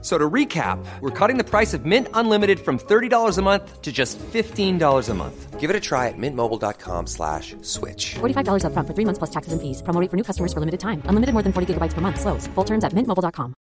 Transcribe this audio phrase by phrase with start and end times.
[0.00, 3.90] So to recap, we're cutting the price of Mint Unlimited from $30 a month to
[3.90, 5.58] just $15 a month.
[5.58, 8.14] Give it a try at mintmobile.com slash switch.
[8.20, 9.82] $45 upfront for three months plus taxes and fees.
[9.82, 11.02] Promo rate for new customers for limited time.
[11.10, 12.20] Unlimited more than 40 gigabytes per month.
[12.20, 12.46] Slows.
[12.54, 13.54] Full terms at mintmobile.com.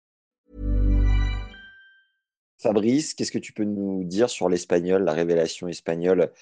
[2.59, 6.33] Fabrice, qu'est-ce que tu peux nous dire sur l'espagnol, la révélation espagnole,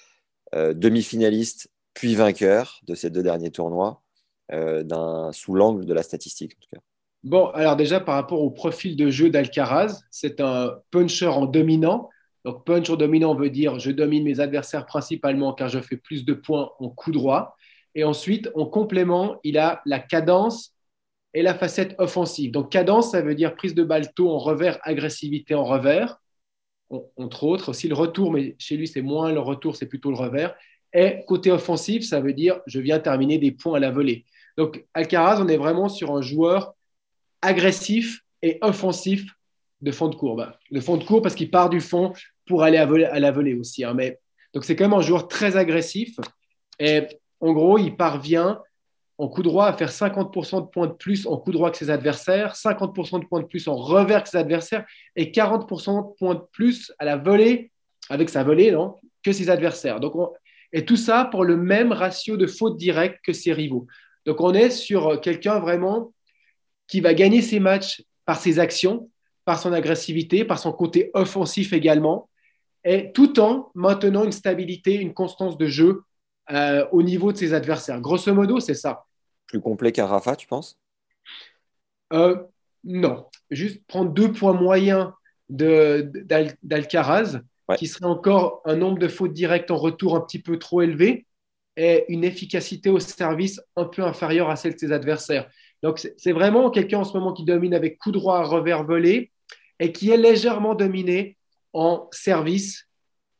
[0.55, 4.01] euh, demi-finaliste puis vainqueur de ces deux derniers tournois,
[4.53, 6.81] euh, sous l'angle de la statistique en tout cas?
[7.23, 12.09] Bon, alors déjà par rapport au profil de jeu d'Alcaraz, c'est un puncher en dominant.
[12.43, 16.25] Donc punch en dominant veut dire je domine mes adversaires principalement car je fais plus
[16.25, 17.55] de points en coup droit.
[17.95, 20.73] Et ensuite, en complément, il a la cadence
[21.33, 22.51] et la facette offensive.
[22.51, 26.19] Donc cadence, ça veut dire prise de balle tôt en revers, agressivité en revers,
[27.15, 27.69] entre autres.
[27.69, 30.53] Aussi le retour, mais chez lui c'est moins le retour, c'est plutôt le revers.
[30.93, 34.25] Et côté offensif, ça veut dire je viens terminer des points à la volée.
[34.57, 36.75] Donc Alcaraz, on est vraiment sur un joueur
[37.43, 39.25] agressif et offensif
[39.81, 40.51] de fond de courbe.
[40.71, 42.13] Le fond de courbe parce qu'il part du fond
[42.45, 43.83] pour aller à, la volée aussi.
[43.83, 43.93] Hein.
[43.93, 44.19] Mais,
[44.53, 46.15] donc c'est quand même un joueur très agressif.
[46.79, 47.01] Et
[47.39, 48.59] en gros, il parvient
[49.17, 51.89] en coup droit à faire 50% de points de plus en coup droit que ses
[51.89, 56.35] adversaires, 50% de points de plus en revers que ses adversaires et 40% de points
[56.35, 57.71] de plus à la volée,
[58.09, 59.99] avec sa volée, non, que ses adversaires.
[59.99, 60.15] Donc
[60.71, 63.85] et tout ça pour le même ratio de fautes directes que ses rivaux.
[64.25, 66.11] Donc on est sur quelqu'un vraiment
[66.93, 69.09] qui va gagner ses matchs par ses actions,
[69.45, 72.29] par son agressivité, par son côté offensif également,
[72.83, 76.03] et tout en maintenant une stabilité, une constance de jeu
[76.51, 77.99] euh, au niveau de ses adversaires.
[77.99, 79.05] Grosso modo, c'est ça.
[79.47, 80.77] Plus complet qu'un Rafa, tu penses?
[82.13, 82.43] Euh,
[82.83, 83.25] Non.
[83.49, 85.13] Juste prendre deux points moyens
[85.49, 87.39] d'Alcaraz,
[87.75, 91.25] qui serait encore un nombre de fautes directes en retour un petit peu trop élevé
[91.75, 95.49] et une efficacité au service un peu inférieure à celle de ses adversaires.
[95.83, 99.31] Donc, c'est vraiment quelqu'un en ce moment qui domine avec coup droit, revers volé
[99.79, 101.37] et qui est légèrement dominé
[101.73, 102.87] en service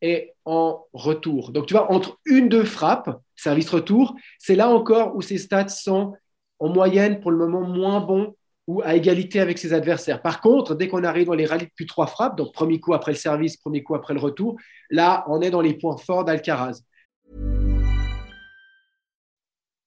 [0.01, 1.51] et en retour.
[1.51, 6.13] Donc, tu vois, entre une, deux frappes, service-retour, c'est là encore où ses stats sont
[6.59, 8.35] en moyenne pour le moment moins bons
[8.67, 10.21] ou à égalité avec ses adversaires.
[10.21, 12.93] Par contre, dès qu'on arrive dans les rallyes de plus trois frappes, donc premier coup
[12.93, 14.57] après le service, premier coup après le retour,
[14.89, 16.81] là, on est dans les points forts d'Alcaraz.